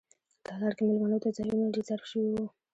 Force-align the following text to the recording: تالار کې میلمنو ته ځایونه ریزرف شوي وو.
تالار 0.45 0.73
کې 0.77 0.83
میلمنو 0.87 1.21
ته 1.23 1.29
ځایونه 1.37 1.65
ریزرف 1.77 2.03
شوي 2.11 2.29
وو. 2.33 2.45